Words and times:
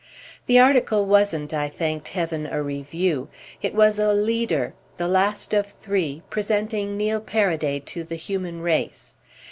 The 0.47 0.57
article 0.57 1.05
wasn't, 1.05 1.53
I 1.53 1.69
thanked 1.69 2.07
heaven, 2.07 2.47
a 2.47 2.63
review; 2.63 3.29
it 3.61 3.75
was 3.75 3.99
a 3.99 4.11
"leader," 4.11 4.73
the 4.97 5.07
last 5.07 5.53
of 5.53 5.67
three, 5.67 6.23
presenting 6.31 6.97
Neil 6.97 7.19
Paraday 7.21 7.81
to 7.85 8.03
the 8.03 8.15
human 8.15 8.61
race. 8.61 9.13